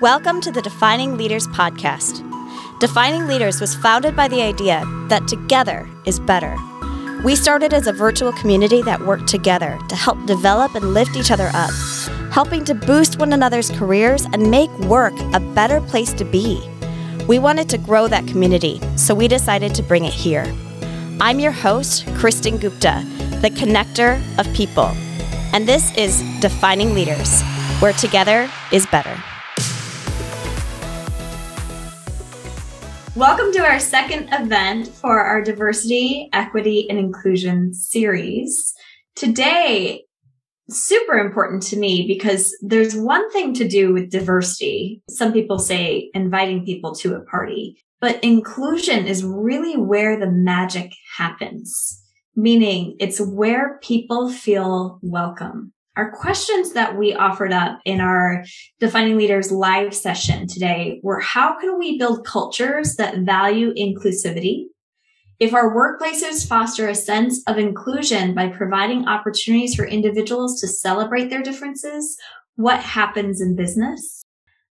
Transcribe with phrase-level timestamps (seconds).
[0.00, 2.22] Welcome to the Defining Leaders podcast.
[2.78, 6.56] Defining Leaders was founded by the idea that together is better.
[7.24, 11.32] We started as a virtual community that worked together to help develop and lift each
[11.32, 11.72] other up,
[12.30, 16.62] helping to boost one another's careers and make work a better place to be.
[17.26, 20.46] We wanted to grow that community, so we decided to bring it here.
[21.20, 23.04] I'm your host, Kristin Gupta,
[23.40, 24.92] the connector of people.
[25.52, 27.42] And this is Defining Leaders,
[27.80, 29.20] where together is better.
[33.18, 38.72] Welcome to our second event for our Diversity, Equity, and Inclusion series.
[39.16, 40.04] Today,
[40.70, 45.02] super important to me because there's one thing to do with diversity.
[45.10, 50.92] Some people say inviting people to a party, but inclusion is really where the magic
[51.16, 52.00] happens,
[52.36, 58.44] meaning it's where people feel welcome our questions that we offered up in our
[58.78, 64.66] Defining Leaders live session today were how can we build cultures that value inclusivity?
[65.40, 71.30] If our workplaces foster a sense of inclusion by providing opportunities for individuals to celebrate
[71.30, 72.16] their differences,
[72.54, 74.22] what happens in business?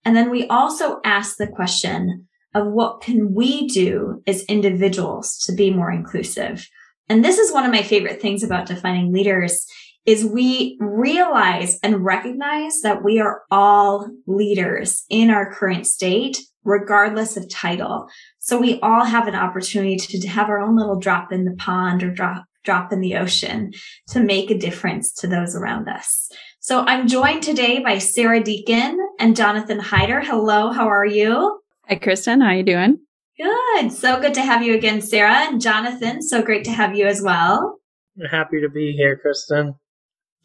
[0.05, 5.52] And then we also asked the question of what can we do as individuals to
[5.52, 6.69] be more inclusive?
[7.09, 9.65] And this is one of my favorite things about defining leaders
[10.08, 17.36] is we realize and recognize that we are all leaders in our current state, regardless
[17.36, 18.08] of title.
[18.39, 22.03] So we all have an opportunity to have our own little drop in the pond
[22.03, 23.73] or drop, drop in the ocean
[24.08, 26.31] to make a difference to those around us.
[26.61, 30.21] So I'm joined today by Sarah Deacon and Jonathan Hyder.
[30.21, 31.59] Hello, how are you?
[31.89, 32.42] Hi, Kristin.
[32.42, 32.99] How are you doing?
[33.38, 33.92] Good.
[33.92, 36.21] So good to have you again, Sarah and Jonathan.
[36.21, 37.80] So great to have you as well.
[38.31, 39.75] Happy to be here, Kristin.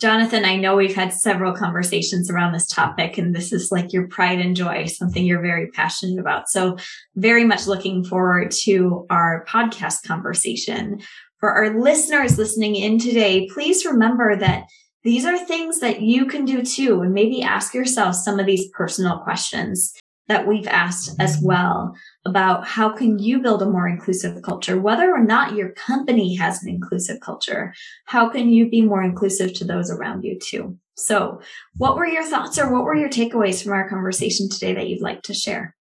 [0.00, 4.08] Jonathan, I know we've had several conversations around this topic, and this is like your
[4.08, 6.48] pride and joy, something you're very passionate about.
[6.48, 6.76] So,
[7.14, 11.00] very much looking forward to our podcast conversation.
[11.38, 14.64] For our listeners listening in today, please remember that
[15.04, 18.68] these are things that you can do too, and maybe ask yourself some of these
[18.70, 19.92] personal questions
[20.28, 21.94] that we've asked as well
[22.24, 26.62] about how can you build a more inclusive culture whether or not your company has
[26.62, 27.74] an inclusive culture
[28.06, 30.76] how can you be more inclusive to those around you too?
[30.96, 31.40] So
[31.76, 35.02] what were your thoughts or what were your takeaways from our conversation today that you'd
[35.02, 35.74] like to share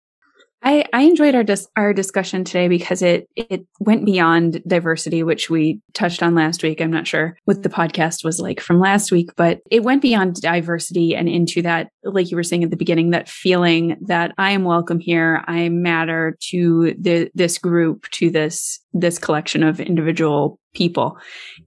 [0.63, 5.49] I, I enjoyed our dis- our discussion today because it it went beyond diversity, which
[5.49, 6.79] we touched on last week.
[6.79, 10.35] I'm not sure what the podcast was like from last week, but it went beyond
[10.35, 14.51] diversity and into that, like you were saying at the beginning, that feeling that I
[14.51, 20.59] am welcome here, I matter to the this group, to this this collection of individual
[20.75, 21.17] people,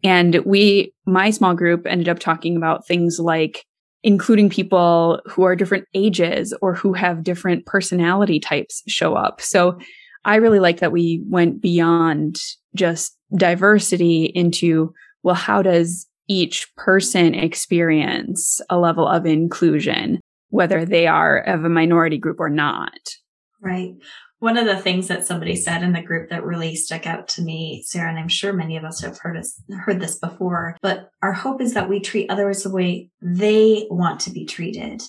[0.05, 3.65] and we, my small group, ended up talking about things like
[4.05, 9.41] including people who are different ages or who have different personality types show up.
[9.41, 9.79] So
[10.27, 12.39] I really like that we went beyond
[12.77, 20.21] just diversity into, well, how does each person experience a level of inclusion,
[20.51, 22.93] whether they are of a minority group or not?
[23.63, 23.95] Right
[24.45, 27.41] one of the things that somebody said in the group that really stuck out to
[27.41, 31.09] me, Sarah, and I'm sure many of us have heard us heard this before, but
[31.23, 35.03] our hope is that we treat others the way they want to be treated,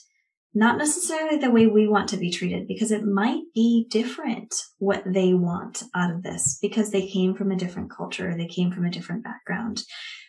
[0.54, 5.04] not necessarily the way we want to be treated, because it might be different what
[5.06, 8.86] they want out of this because they came from a different culture, they came from
[8.86, 9.84] a different background.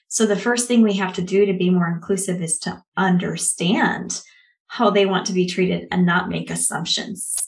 [0.09, 4.21] So the first thing we have to do to be more inclusive is to understand
[4.67, 7.46] how they want to be treated and not make assumptions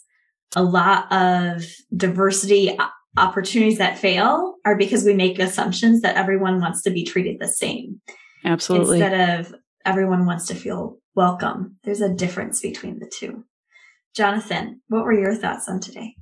[0.57, 1.65] a lot of
[1.95, 2.77] diversity
[3.17, 7.49] opportunities that fail are because we make assumptions that everyone wants to be treated the
[7.49, 8.01] same.
[8.45, 9.01] Absolutely.
[9.01, 9.55] Instead of
[9.85, 11.77] everyone wants to feel welcome.
[11.85, 13.45] There's a difference between the two.
[14.15, 16.15] Jonathan, what were your thoughts on today?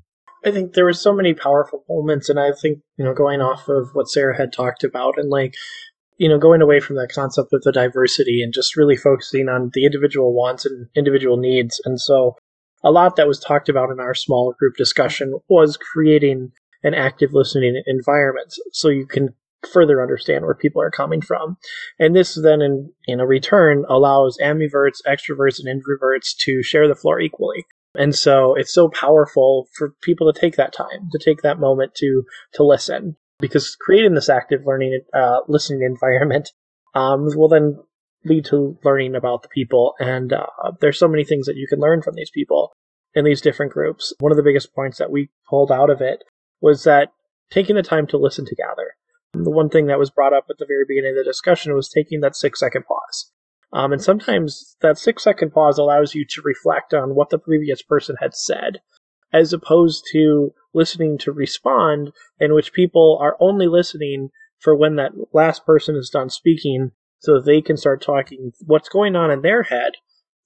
[0.44, 3.68] I think there were so many powerful moments, and I think, you know, going off
[3.68, 5.54] of what Sarah had talked about and like,
[6.18, 9.70] you know, going away from that concept of the diversity and just really focusing on
[9.74, 11.80] the individual wants and individual needs.
[11.84, 12.36] And so
[12.86, 16.52] a lot that was talked about in our small group discussion was creating
[16.84, 19.34] an active listening environment so you can
[19.72, 21.56] further understand where people are coming from.
[21.98, 26.94] And this then in, in a return allows ambiverts, extroverts, and introverts to share the
[26.94, 27.66] floor equally.
[27.96, 31.96] And so it's so powerful for people to take that time, to take that moment
[31.96, 32.22] to
[32.54, 36.50] to listen, because creating this active learning, uh, listening environment
[36.94, 37.78] um, will then
[38.26, 39.94] lead to learning about the people.
[39.98, 40.46] And uh,
[40.80, 42.72] there's so many things that you can learn from these people
[43.14, 44.12] in these different groups.
[44.20, 46.22] One of the biggest points that we pulled out of it
[46.60, 47.08] was that
[47.50, 48.94] taking the time to listen together.
[49.32, 51.88] The one thing that was brought up at the very beginning of the discussion was
[51.88, 53.32] taking that six second pause.
[53.72, 57.82] Um, and sometimes that six second pause allows you to reflect on what the previous
[57.82, 58.80] person had said,
[59.32, 65.12] as opposed to listening to respond, in which people are only listening for when that
[65.32, 68.52] last person is done speaking so that they can start talking.
[68.64, 69.92] What's going on in their head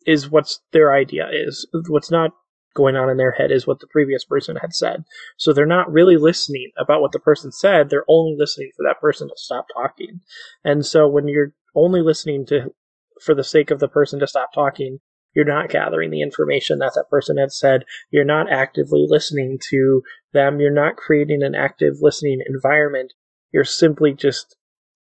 [0.06, 1.66] is what's their idea is.
[1.88, 2.32] What's not
[2.74, 5.04] going on in their head is what the previous person had said.
[5.36, 7.90] So they're not really listening about what the person said.
[7.90, 10.20] They're only listening for that person to stop talking.
[10.64, 12.72] And so when you're only listening to
[13.20, 14.98] for the sake of the person to stop talking,
[15.34, 17.84] you're not gathering the information that that person had said.
[18.10, 20.02] You're not actively listening to
[20.32, 20.60] them.
[20.60, 23.12] You're not creating an active listening environment.
[23.52, 24.56] You're simply just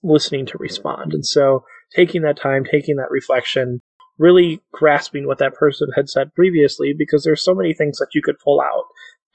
[0.07, 1.13] listening to respond.
[1.13, 1.63] And so
[1.95, 3.81] taking that time, taking that reflection,
[4.18, 8.21] really grasping what that person had said previously, because there's so many things that you
[8.24, 8.86] could pull out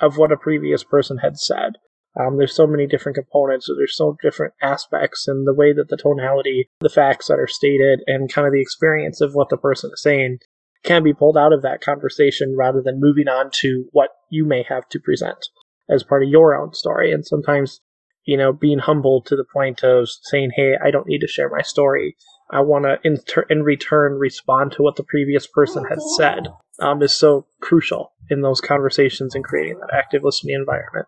[0.00, 1.74] of what a previous person had said.
[2.20, 5.96] Um, there's so many different components, there's so different aspects, and the way that the
[5.96, 9.90] tonality, the facts that are stated, and kind of the experience of what the person
[9.94, 10.38] is saying
[10.82, 14.62] can be pulled out of that conversation rather than moving on to what you may
[14.68, 15.48] have to present
[15.88, 17.12] as part of your own story.
[17.12, 17.80] And sometimes,
[18.24, 21.48] you know, being humble to the point of saying, "Hey, I don't need to share
[21.48, 22.16] my story.
[22.50, 26.48] I want to in, ter- in return respond to what the previous person has said."
[26.80, 31.06] Um, is so crucial in those conversations and creating that active listening environment.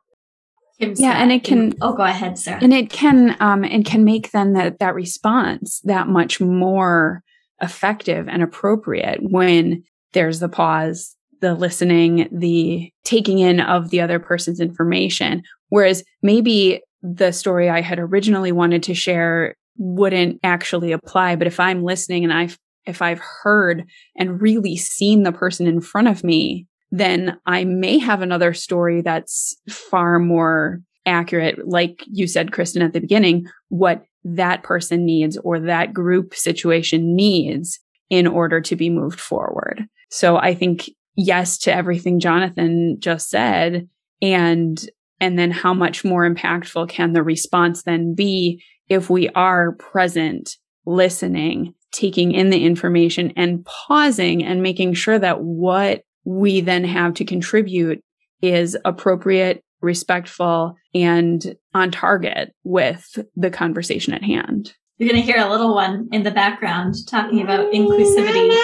[0.79, 1.75] Yeah, and it can.
[1.81, 2.59] Oh, go ahead, Sarah.
[2.61, 7.23] And it can, um, and can make then that that response that much more
[7.61, 14.19] effective and appropriate when there's the pause, the listening, the taking in of the other
[14.19, 15.43] person's information.
[15.69, 21.61] Whereas maybe the story I had originally wanted to share wouldn't actually apply, but if
[21.61, 23.85] I'm listening and I've if I've heard
[24.15, 26.67] and really seen the person in front of me
[26.97, 31.67] then I may have another story that's far more accurate.
[31.67, 37.17] Like you said, Kristin, at the beginning, what that person needs or that group situation
[37.17, 37.81] needs
[38.11, 39.87] in order to be moved forward.
[40.11, 43.89] So I think yes to everything Jonathan just said.
[44.23, 44.89] And,
[45.25, 50.59] and then how much more impactful can the response then be if we are present,
[50.85, 57.15] listening, taking in the information and pausing and making sure that what we then have
[57.15, 58.05] to contribute
[58.43, 64.75] is appropriate, respectful, and on target with the conversation at hand.
[64.99, 68.55] You're going to hear a little one in the background talking about inclusivity.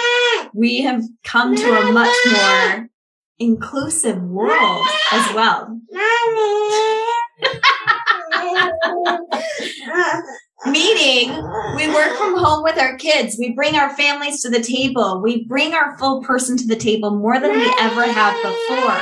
[0.53, 2.87] We have come to a much more
[3.41, 5.79] inclusive world as well.
[10.67, 11.31] Meaning,
[11.75, 13.35] we work from home with our kids.
[13.39, 15.19] We bring our families to the table.
[15.23, 18.99] We bring our full person to the table more than we ever have before.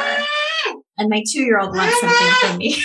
[0.97, 2.81] And my two year old wants something from me.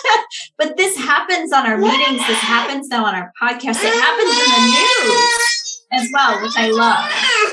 [0.58, 2.26] but this happens on our meetings.
[2.26, 3.84] This happens now on our podcast.
[3.84, 7.08] It happens in the news as well, which I love.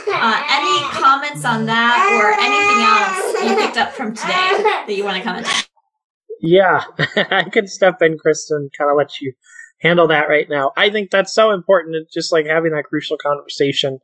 [0.08, 5.04] Uh, any comments on that or anything else you picked up from today that you
[5.04, 5.64] want to comment on?
[6.42, 6.84] Yeah,
[7.32, 9.34] I could step in, Kristin, kind of let you
[9.82, 10.72] handle that right now.
[10.78, 12.08] I think that's so important.
[12.14, 14.00] Just like having that crucial conversation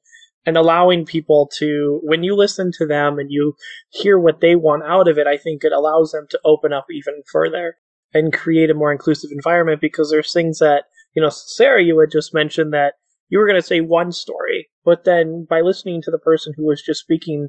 [0.45, 3.55] and allowing people to, when you listen to them and you
[3.89, 6.85] hear what they want out of it, I think it allows them to open up
[6.91, 7.75] even further
[8.13, 10.85] and create a more inclusive environment because there's things that,
[11.15, 12.95] you know, Sarah, you had just mentioned that
[13.29, 16.65] you were going to say one story, but then by listening to the person who
[16.65, 17.47] was just speaking,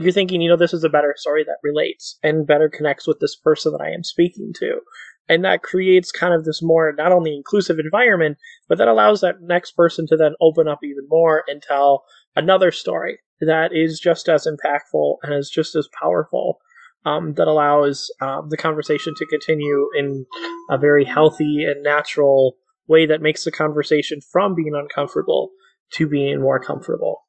[0.00, 3.20] you're thinking, you know, this is a better story that relates and better connects with
[3.20, 4.80] this person that I am speaking to.
[5.28, 9.42] And that creates kind of this more not only inclusive environment, but that allows that
[9.42, 12.04] next person to then open up even more and tell
[12.34, 16.60] another story that is just as impactful and is just as powerful.
[17.06, 20.26] Um, that allows um, the conversation to continue in
[20.68, 22.56] a very healthy and natural
[22.88, 25.50] way that makes the conversation from being uncomfortable
[25.94, 27.22] to being more comfortable.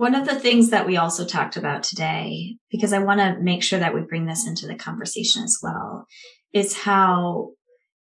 [0.00, 3.62] One of the things that we also talked about today, because I want to make
[3.62, 6.06] sure that we bring this into the conversation as well,
[6.54, 7.50] is how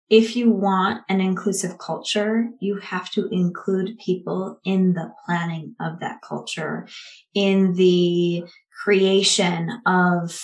[0.07, 5.99] if you want an inclusive culture, you have to include people in the planning of
[6.01, 6.87] that culture,
[7.33, 8.43] in the
[8.83, 10.39] creation of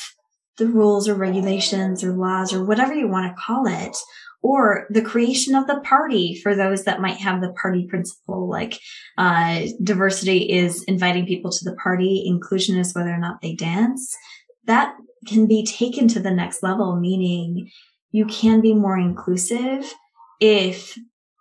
[0.58, 3.96] the rules or regulations or laws or whatever you want to call it,
[4.44, 8.78] or the creation of the party for those that might have the party principle, like
[9.18, 14.14] uh, diversity is inviting people to the party, inclusion is whether or not they dance.
[14.66, 14.96] That
[15.28, 17.72] can be taken to the next level, meaning
[18.12, 19.92] you can be more inclusive
[20.42, 21.00] if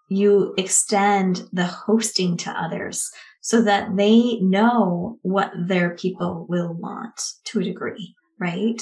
[0.08, 7.20] you extend the hosting to others so that they know what their people will want
[7.44, 8.80] to a degree, right?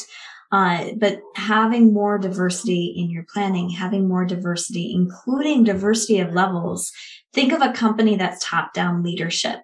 [0.52, 6.90] Uh, but having more diversity in your planning, having more diversity, including diversity of levels.
[7.33, 9.61] Think of a company that's top down leadership.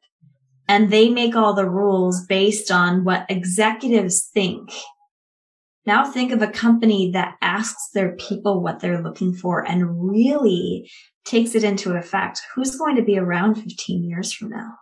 [0.68, 4.70] and they make all the rules based on what executives think.
[5.86, 10.90] Now think of a company that asks their people what they're looking for and really
[11.24, 12.42] takes it into effect.
[12.54, 14.74] Who's going to be around 15 years from now?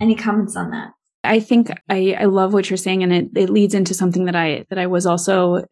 [0.00, 0.90] Any comments on that?
[1.24, 4.36] I think I, I love what you're saying, and it, it leads into something that
[4.36, 5.64] I that I was also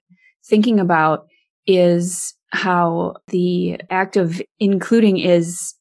[0.46, 1.26] thinking about
[1.66, 5.74] is how the act of including is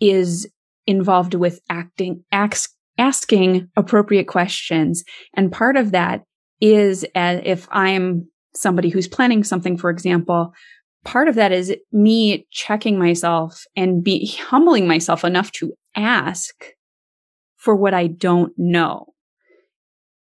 [0.00, 0.48] is
[0.86, 5.04] involved with acting ask, asking appropriate questions.
[5.34, 6.24] And part of that
[6.60, 10.52] is as if i'm somebody who's planning something for example
[11.04, 16.54] part of that is me checking myself and be humbling myself enough to ask
[17.64, 19.06] for what i don't know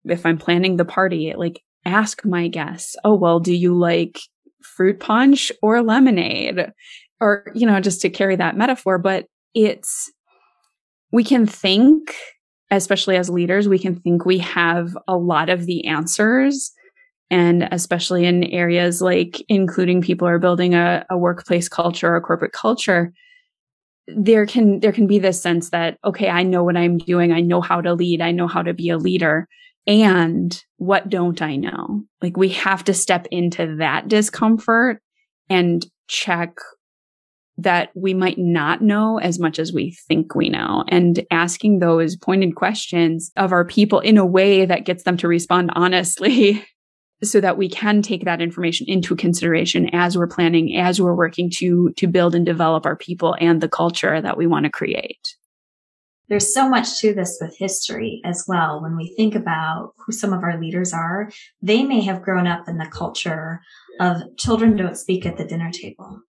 [0.05, 4.19] if i'm planning the party like ask my guests oh well do you like
[4.63, 6.73] fruit punch or lemonade
[7.21, 10.11] or you know just to carry that metaphor but it's
[11.13, 12.15] we can think,
[12.71, 16.73] especially as leaders, we can think we have a lot of the answers.
[17.31, 22.53] And especially in areas like including people or building a, a workplace culture or corporate
[22.53, 23.13] culture,
[24.09, 27.33] there can there can be this sense that okay i know what i'm doing.
[27.33, 28.21] I know how to lead.
[28.21, 29.49] I know how to be a leader.
[29.87, 32.03] And what don't i know?
[32.23, 35.01] Like we have to step into that discomfort
[35.49, 36.57] and check
[37.59, 40.85] that we might not know as much as we think we know.
[40.89, 45.29] And asking those pointed questions of our people in a way that gets them to
[45.29, 46.65] respond honestly
[47.23, 51.51] so that we can take that information into consideration as we're planning as we're working
[51.51, 55.37] to to build and develop our people and the culture that we want to create
[56.29, 58.83] there's so much to this with history as well.
[58.83, 61.31] When we think about who some of our leaders are,
[61.63, 63.61] they may have grown up in the culture
[64.01, 66.21] of children don't speak at the dinner table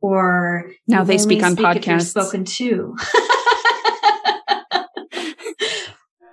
[0.00, 2.96] or now they speak on speak podcasts spoken to.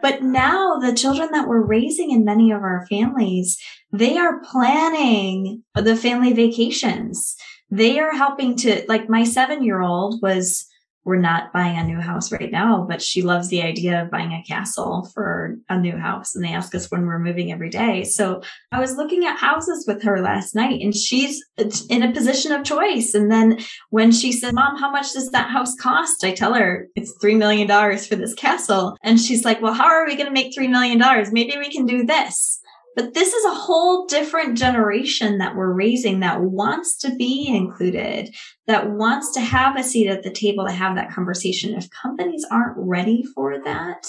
[0.04, 3.58] but now the children that we're raising in many of our families,
[3.92, 7.36] they are planning the family vacations.
[7.72, 10.68] They are helping to like my 7-year-old was
[11.06, 14.32] we're not buying a new house right now, but she loves the idea of buying
[14.32, 16.34] a castle for a new house.
[16.34, 18.04] And they ask us when we're moving every day.
[18.04, 18.42] So
[18.72, 21.44] I was looking at houses with her last night and she's
[21.90, 23.14] in a position of choice.
[23.14, 26.24] And then when she said, mom, how much does that house cost?
[26.24, 27.68] I tell her it's $3 million
[28.00, 28.98] for this castle.
[29.04, 31.00] And she's like, well, how are we going to make $3 million?
[31.34, 32.60] Maybe we can do this.
[32.96, 38.34] But this is a whole different generation that we're raising that wants to be included,
[38.68, 41.76] that wants to have a seat at the table to have that conversation.
[41.76, 44.08] If companies aren't ready for that,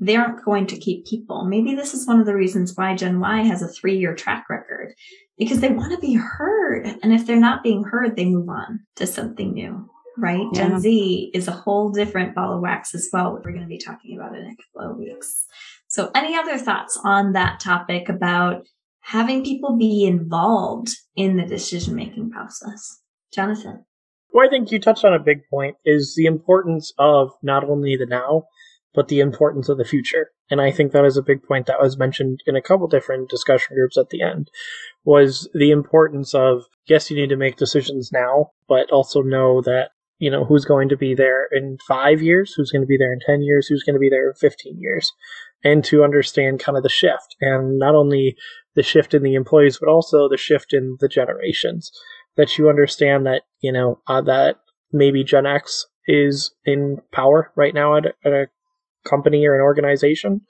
[0.00, 1.44] they aren't going to keep people.
[1.44, 4.46] Maybe this is one of the reasons why Gen Y has a three year track
[4.50, 4.94] record
[5.38, 6.86] because they want to be heard.
[7.02, 9.88] And if they're not being heard, they move on to something new,
[10.18, 10.46] right?
[10.52, 10.68] Yeah.
[10.68, 13.32] Gen Z is a whole different ball of wax as well.
[13.32, 15.46] We're going to be talking about in a couple of weeks.
[15.94, 18.66] So, any other thoughts on that topic about
[19.02, 23.00] having people be involved in the decision making process?
[23.32, 23.84] Jonathan?
[24.32, 27.94] Well, I think you touched on a big point is the importance of not only
[27.94, 28.46] the now,
[28.92, 30.30] but the importance of the future.
[30.50, 33.30] And I think that is a big point that was mentioned in a couple different
[33.30, 34.50] discussion groups at the end
[35.04, 39.90] was the importance of yes, you need to make decisions now, but also know that
[40.18, 43.12] you know who's going to be there in five years, who's going to be there
[43.12, 45.12] in ten years, who's going to be there in fifteen years
[45.64, 48.36] and to understand kind of the shift and not only
[48.74, 51.90] the shift in the employees but also the shift in the generations
[52.36, 54.56] that you understand that you know uh, that
[54.92, 58.46] maybe gen x is in power right now at a, at a
[59.04, 60.40] company or an organization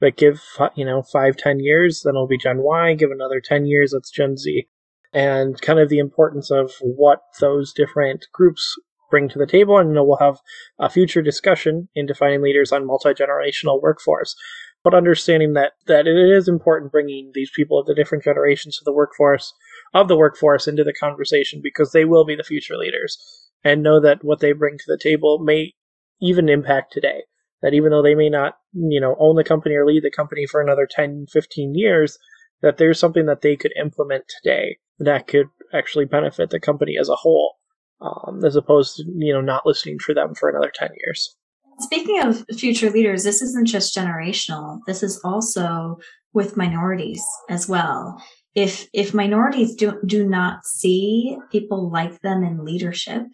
[0.00, 0.42] but give
[0.74, 4.10] you know five ten years then it'll be gen y give another 10 years that's
[4.10, 4.68] gen z.
[5.12, 8.74] And kind of the importance of what those different groups
[9.14, 9.78] bring to the table.
[9.78, 10.40] And we'll have
[10.80, 14.34] a future discussion in defining leaders on multi-generational workforce.
[14.82, 18.84] But understanding that, that it is important bringing these people of the different generations to
[18.84, 19.52] the workforce
[19.94, 23.16] of the workforce into the conversation because they will be the future leaders
[23.62, 25.74] and know that what they bring to the table may
[26.20, 27.22] even impact today.
[27.62, 30.44] That even though they may not, you know, own the company or lead the company
[30.44, 32.18] for another 10, 15 years,
[32.62, 37.08] that there's something that they could implement today that could actually benefit the company as
[37.08, 37.54] a whole
[38.04, 41.36] um, as opposed to you know not listening for them for another 10 years.
[41.80, 44.80] Speaking of future leaders this isn't just generational.
[44.86, 45.98] This is also
[46.32, 48.22] with minorities as well.
[48.54, 53.24] If if minorities do, do not see people like them in leadership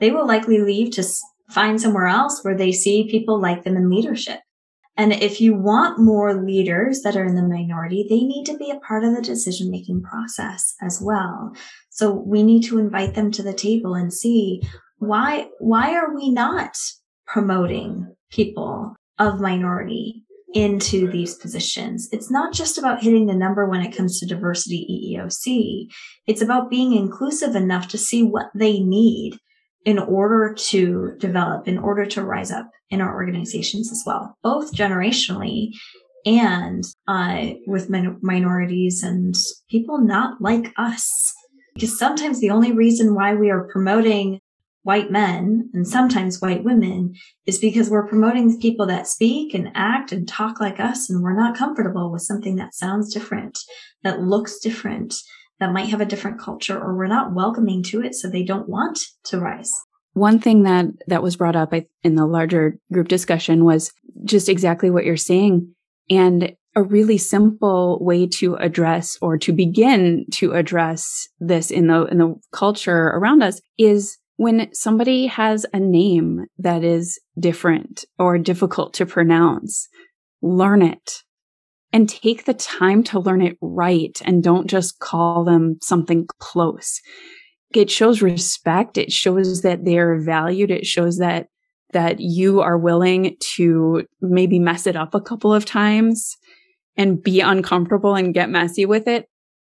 [0.00, 1.04] they will likely leave to
[1.50, 4.40] find somewhere else where they see people like them in leadership
[4.98, 8.70] and if you want more leaders that are in the minority, they need to be
[8.70, 11.54] a part of the decision making process as well.
[11.88, 14.60] So we need to invite them to the table and see
[14.98, 16.76] why, why are we not
[17.26, 20.24] promoting people of minority
[20.54, 22.08] into these positions.
[22.10, 25.92] It's not just about hitting the number when it comes to diversity EEOC.
[26.26, 29.38] It's about being inclusive enough to see what they need
[29.84, 34.72] in order to develop, in order to rise up in our organizations as well, both
[34.72, 35.70] generationally
[36.26, 39.34] and uh, with min- minorities and
[39.70, 41.32] people not like us.
[41.74, 44.40] Because sometimes the only reason why we are promoting
[44.82, 47.14] white men and sometimes white women
[47.46, 51.22] is because we're promoting the people that speak and act and talk like us and
[51.22, 53.58] we're not comfortable with something that sounds different,
[54.02, 55.14] that looks different,
[55.60, 58.68] that might have a different culture or we're not welcoming to it so they don't
[58.68, 59.72] want to rise.
[60.12, 61.72] One thing that that was brought up
[62.02, 63.92] in the larger group discussion was
[64.24, 65.74] just exactly what you're saying
[66.10, 72.04] and a really simple way to address or to begin to address this in the
[72.06, 78.38] in the culture around us is when somebody has a name that is different or
[78.38, 79.88] difficult to pronounce,
[80.40, 81.24] learn it
[81.92, 87.00] and take the time to learn it right and don't just call them something close.
[87.74, 88.98] It shows respect.
[88.98, 90.70] It shows that they're valued.
[90.70, 91.48] It shows that
[91.92, 96.36] that you are willing to maybe mess it up a couple of times
[96.98, 99.26] and be uncomfortable and get messy with it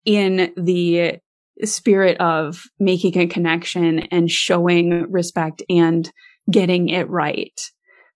[0.06, 1.18] in the
[1.64, 6.12] spirit of making a connection and showing respect and
[6.52, 7.72] getting it right.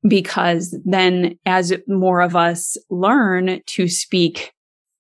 [0.07, 4.53] Because then as more of us learn to speak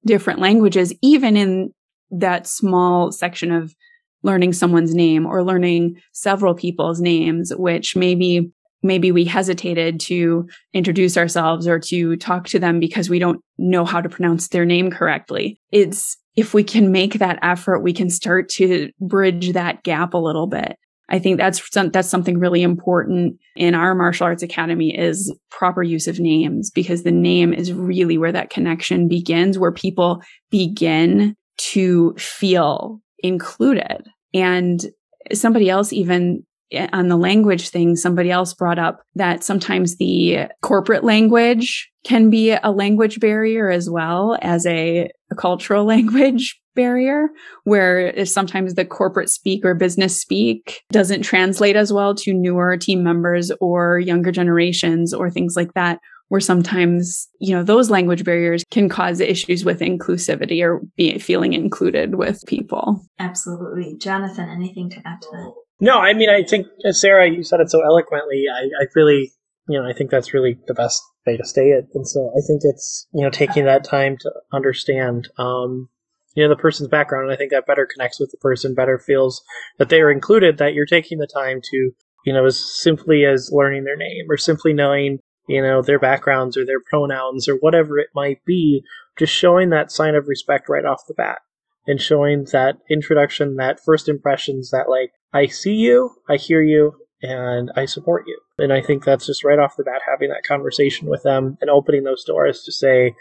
[0.05, 1.73] different languages, even in
[2.11, 3.75] that small section of
[4.23, 8.51] learning someone's name or learning several people's names, which maybe
[8.83, 13.83] maybe we hesitated to introduce ourselves or to talk to them because we don't know
[13.85, 15.59] how to pronounce their name correctly.
[15.71, 20.19] It's if we can make that effort, we can start to bridge that gap a
[20.19, 20.77] little bit.
[21.09, 26.07] I think that's that's something really important in our martial arts academy is proper use
[26.07, 30.21] of names because the name is really where that connection begins, where people
[30.51, 34.07] begin to feel included.
[34.33, 34.85] And
[35.33, 40.47] somebody else even eh, on the language thing, somebody else brought up that sometimes the
[40.61, 47.27] corporate language can be a language barrier as well as a, a cultural language barrier
[47.65, 53.03] where sometimes the corporate speak or business speak doesn't translate as well to newer team
[53.03, 58.63] members or younger generations or things like that where sometimes you know those language barriers
[58.71, 63.01] can cause issues with inclusivity or be feeling included with people.
[63.19, 63.97] Absolutely.
[63.97, 65.51] Jonathan anything to add to that?
[65.81, 68.45] No i mean i think sarah you said it so eloquently.
[68.49, 69.33] I, I really
[69.67, 71.89] you know i think that's really the best way to stay it.
[71.93, 75.89] And so I think it's, you know, taking that time to understand, um,
[76.37, 77.23] you know, the person's background.
[77.23, 79.41] And I think that better connects with the person, better feels
[79.79, 81.91] that they are included, that you're taking the time to,
[82.25, 86.55] you know, as simply as learning their name or simply knowing, you know, their backgrounds
[86.55, 88.83] or their pronouns or whatever it might be,
[89.17, 91.39] just showing that sign of respect right off the bat
[91.87, 96.93] and showing that introduction, that first impressions that like, I see you, I hear you,
[97.23, 98.39] and I support you.
[98.59, 101.71] And I think that's just right off the bat having that conversation with them and
[101.71, 103.15] opening those doors to say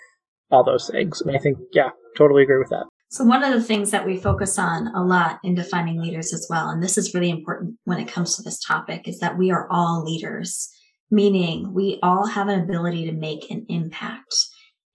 [0.50, 1.22] all those things.
[1.22, 2.84] And I think, yeah, totally agree with that.
[3.16, 6.46] So, one of the things that we focus on a lot in defining leaders as
[6.50, 9.50] well, and this is really important when it comes to this topic, is that we
[9.50, 10.68] are all leaders,
[11.10, 14.34] meaning we all have an ability to make an impact,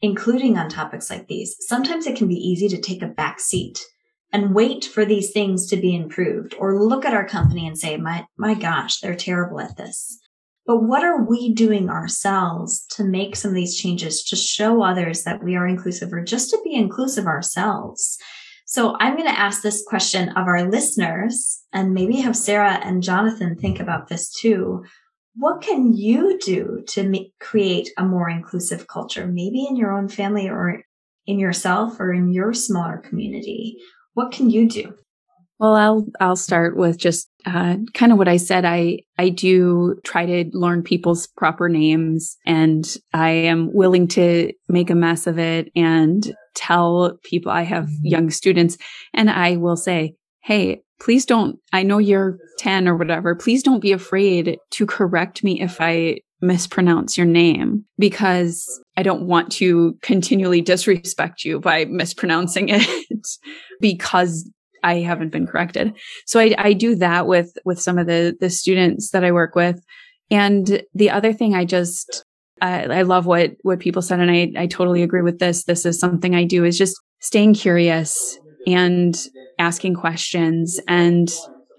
[0.04, 1.56] including on topics like these.
[1.62, 3.84] Sometimes it can be easy to take a back seat
[4.32, 7.98] and wait for these things to be improved or look at our company and say,
[7.98, 10.21] my, my gosh, they're terrible at this.
[10.66, 15.24] But what are we doing ourselves to make some of these changes to show others
[15.24, 18.18] that we are inclusive or just to be inclusive ourselves?
[18.66, 23.04] So I'm going to ask this question of our listeners and maybe have Sarah and
[23.04, 24.86] Jonathan think about this too.
[25.36, 30.08] What can you do to make, create a more inclusive culture, maybe in your own
[30.08, 30.84] family or
[31.26, 33.78] in yourself or in your smaller community?
[34.14, 34.94] What can you do?
[35.62, 38.66] Well, I'll I'll start with just uh, kind of what I said.
[38.66, 44.90] I I do try to learn people's proper names, and I am willing to make
[44.90, 47.52] a mess of it and tell people.
[47.52, 48.80] I have young students,
[49.14, 51.60] and I will say, "Hey, please don't.
[51.72, 53.36] I know you're ten or whatever.
[53.36, 59.28] Please don't be afraid to correct me if I mispronounce your name because I don't
[59.28, 63.28] want to continually disrespect you by mispronouncing it
[63.80, 64.50] because
[64.84, 65.94] I haven't been corrected.
[66.26, 69.56] So I, I do that with, with some of the, the students that I work
[69.56, 69.82] with.
[70.30, 72.24] And the other thing I just,
[72.62, 74.20] I, I love what, what people said.
[74.20, 75.66] And I, I totally agree with this.
[75.66, 79.18] This is something I do is just staying curious and
[79.60, 81.30] asking questions and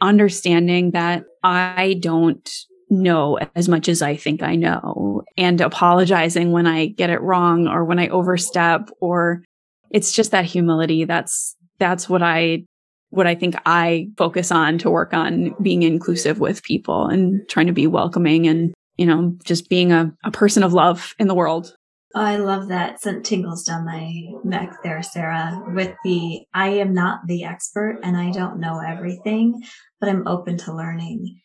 [0.01, 2.49] understanding that I don't
[2.91, 7.67] know as much as I think I know and apologizing when I get it wrong
[7.67, 9.43] or when I overstep or
[9.91, 11.05] it's just that humility.
[11.05, 12.65] That's, that's what I,
[13.13, 17.67] what I think I focus on to work on being inclusive with people and trying
[17.67, 21.35] to be welcoming and, you know, just being a, a person of love in the
[21.35, 21.77] world.
[22.15, 23.03] Oh, I love that.
[23.03, 24.13] Sent tingles down my
[24.45, 29.63] neck there, Sarah, with the I am not the expert and I don't know everything,
[30.01, 31.39] but I'm open to learning.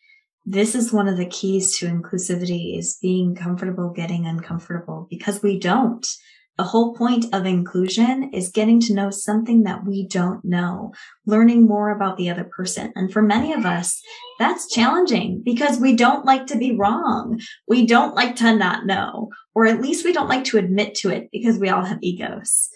[0.46, 5.58] This is one of the keys to inclusivity is being comfortable getting uncomfortable because we
[5.58, 6.06] don't.
[6.58, 10.92] The whole point of inclusion is getting to know something that we don't know,
[11.24, 12.92] learning more about the other person.
[12.96, 14.02] And for many of us,
[14.40, 17.40] that's challenging because we don't like to be wrong.
[17.68, 21.10] We don't like to not know, or at least we don't like to admit to
[21.10, 22.68] it because we all have egos.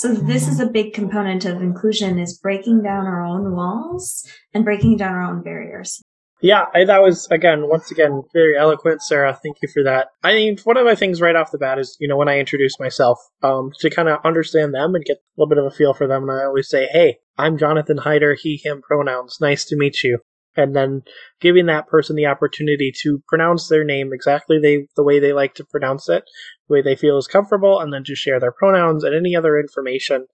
[0.00, 0.72] So this is a mm-hmm.
[0.72, 5.42] big component of inclusion is breaking down our own walls and breaking down our own
[5.42, 6.02] barriers.
[6.40, 9.38] Yeah, I, that was again, once again, very eloquent, Sarah.
[9.42, 10.08] Thank you for that.
[10.22, 12.38] I mean, one of my things right off the bat is, you know, when I
[12.38, 15.74] introduce myself, um, to kind of understand them and get a little bit of a
[15.74, 19.38] feel for them, and I always say, "Hey, I'm Jonathan Hyder, he, him pronouns.
[19.40, 20.20] Nice to meet you."
[20.56, 21.02] And then
[21.40, 25.54] giving that person the opportunity to pronounce their name exactly they, the way they like
[25.54, 26.24] to pronounce it,
[26.68, 29.58] the way they feel is comfortable, and then to share their pronouns and any other
[29.58, 30.26] information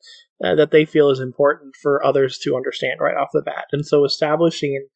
[0.43, 3.67] uh, that they feel is important for others to understand right off the bat.
[3.73, 4.87] And so establishing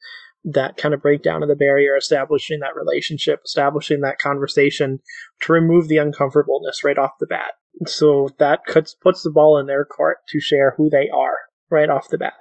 [0.53, 5.01] that kind of breakdown of the barrier, establishing that relationship, establishing that conversation
[5.43, 7.53] to remove the uncomfortableness right off the bat.
[7.87, 11.37] So that cuts, puts the ball in their court to share who they are
[11.71, 12.35] right off the bat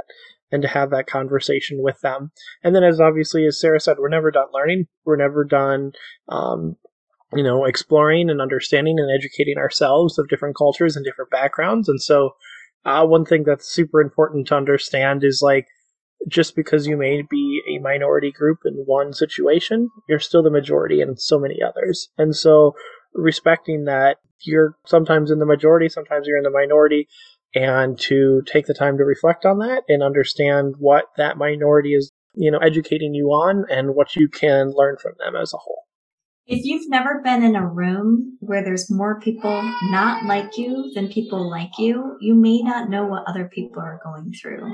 [0.52, 2.32] and to have that conversation with them.
[2.64, 4.88] And then, as obviously as Sarah said, we're never done learning.
[5.04, 5.92] We're never done,
[6.30, 6.78] um,
[7.34, 11.90] you know, exploring and understanding and educating ourselves of different cultures and different backgrounds.
[11.90, 12.36] And so,
[12.86, 15.68] uh, one thing that's super important to understand is like
[16.28, 21.02] just because you may be a minority group in one situation, you're still the majority
[21.02, 22.10] in so many others.
[22.18, 22.74] And so
[23.14, 27.08] respecting that you're sometimes in the majority, sometimes you're in the minority,
[27.56, 32.12] and to take the time to reflect on that and understand what that minority is,
[32.34, 35.84] you know, educating you on and what you can learn from them as a whole.
[36.46, 41.10] If you've never been in a room where there's more people not like you than
[41.10, 44.74] people like you, you may not know what other people are going through.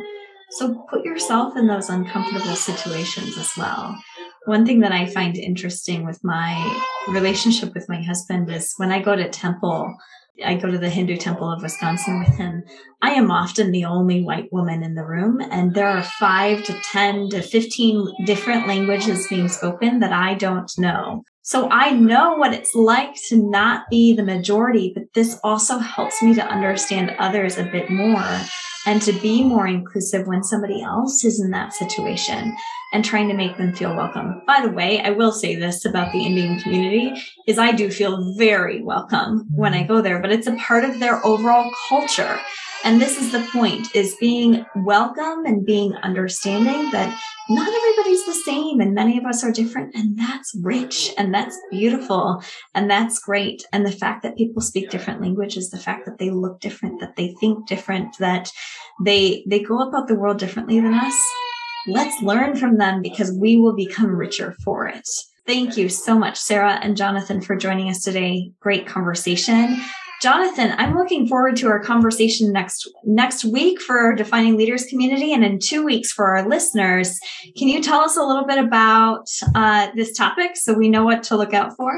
[0.57, 3.97] So put yourself in those uncomfortable situations as well.
[4.45, 9.01] One thing that I find interesting with my relationship with my husband is when I
[9.01, 9.95] go to temple,
[10.45, 12.63] I go to the Hindu temple of Wisconsin with him.
[13.01, 16.79] I am often the only white woman in the room, and there are five to
[16.91, 21.23] 10 to 15 different languages being spoken that I don't know.
[21.41, 26.21] So I know what it's like to not be the majority, but this also helps
[26.21, 28.39] me to understand others a bit more
[28.85, 32.55] and to be more inclusive when somebody else is in that situation
[32.91, 34.41] and trying to make them feel welcome.
[34.45, 37.13] By the way, I will say this about the Indian community
[37.47, 39.93] is I do feel very welcome when I mm-hmm.
[39.93, 42.39] go there, but it's a part of their overall culture.
[42.85, 47.17] And this is the point is being welcome and being understanding that
[47.49, 51.57] not everybody's the same and many of us are different and that's rich and that's
[51.71, 52.43] beautiful
[52.75, 53.65] and that's great.
[53.71, 57.15] And the fact that people speak different languages, the fact that they look different, that
[57.15, 58.51] they think different, that
[59.01, 61.15] they, they go about the world differently than us.
[61.87, 65.07] Let's learn from them because we will become richer for it.
[65.47, 68.51] Thank you so much, Sarah and Jonathan, for joining us today.
[68.59, 69.81] Great conversation.
[70.23, 75.33] Jonathan, I'm looking forward to our conversation next next week for our defining leaders community,
[75.33, 77.19] and in two weeks for our listeners.
[77.57, 81.23] Can you tell us a little bit about uh, this topic so we know what
[81.23, 81.93] to look out for?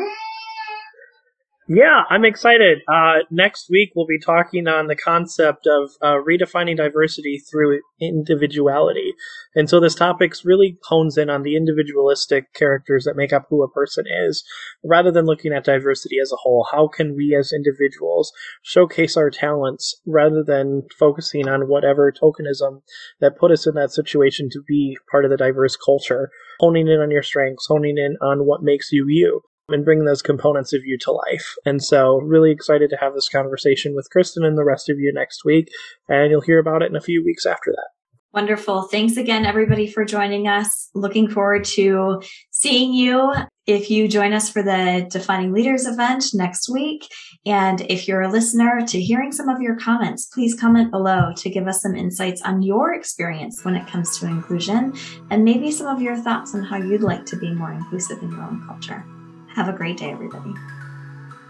[1.68, 2.80] Yeah, I'm excited.
[2.88, 9.16] Uh, next week, we'll be talking on the concept of uh, redefining diversity through individuality.
[9.56, 13.64] And so this topic really hones in on the individualistic characters that make up who
[13.64, 14.44] a person is,
[14.84, 16.68] rather than looking at diversity as a whole.
[16.72, 22.82] How can we as individuals showcase our talents rather than focusing on whatever tokenism
[23.22, 26.30] that put us in that situation to be part of the diverse culture?
[26.60, 30.22] Honing in on your strengths, honing in on what makes you you and bring those
[30.22, 31.56] components of you to life.
[31.66, 35.12] And so, really excited to have this conversation with Kristin and the rest of you
[35.14, 35.70] next week.
[36.08, 37.90] And you'll hear about it in a few weeks after that.
[38.36, 38.82] Wonderful.
[38.84, 40.90] Thanks again, everybody, for joining us.
[40.94, 43.34] Looking forward to seeing you
[43.66, 47.08] if you join us for the Defining Leaders event next week.
[47.46, 51.50] And if you're a listener to hearing some of your comments, please comment below to
[51.50, 54.94] give us some insights on your experience when it comes to inclusion
[55.30, 58.32] and maybe some of your thoughts on how you'd like to be more inclusive in
[58.32, 59.06] your own culture.
[59.56, 60.54] Have a great day, everybody.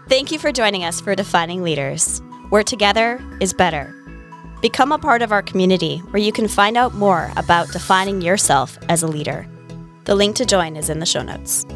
[0.08, 3.92] Thank you for joining us for Defining Leaders, where together is better.
[4.62, 8.78] Become a part of our community where you can find out more about defining yourself
[8.88, 9.44] as a leader.
[10.04, 11.66] The link to join is in the show notes.